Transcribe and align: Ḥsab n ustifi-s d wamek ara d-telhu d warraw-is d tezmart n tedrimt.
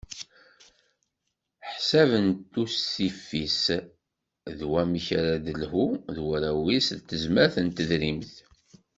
Ḥsab 1.73 2.09
n 2.25 2.27
ustifi-s 2.63 3.63
d 4.57 4.59
wamek 4.69 5.07
ara 5.17 5.33
d-telhu 5.45 5.87
d 6.15 6.17
warraw-is 6.25 6.87
d 6.93 6.99
tezmart 7.09 7.55
n 7.65 7.67
tedrimt. 7.75 8.33